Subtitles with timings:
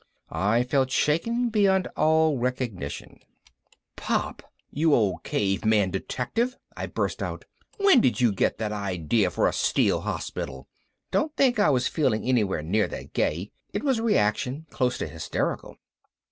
[0.31, 3.19] I felt shaken beyond all recognition.
[3.95, 7.45] "Pop, you old caveman detective!" I burst out.
[7.77, 10.67] "When did you get that idea for a steel hospital?"
[11.11, 13.51] Don't think I was feeling anywhere near that gay.
[13.73, 15.77] It was reaction, close to hysterical.